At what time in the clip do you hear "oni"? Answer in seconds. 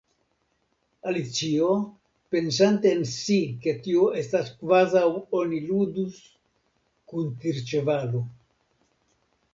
5.43-5.61